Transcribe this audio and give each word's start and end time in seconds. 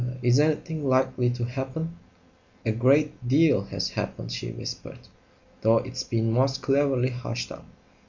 "Er 0.01 0.17
is 0.23 0.39
anything 0.39 0.83
likely 0.83 1.29
to 1.29 1.43
happen?" 1.45 1.95
"A 2.65 2.71
great 2.71 3.27
deal 3.27 3.65
has 3.65 3.91
happened," 3.91 4.31
she 4.31 4.49
whispered, 4.49 4.97
"though 5.61 5.77
it's 5.77 6.01
been 6.03 6.31
most 6.31 6.63
cleverly 6.63 7.09
hushed 7.11 7.51
up. 7.51 7.67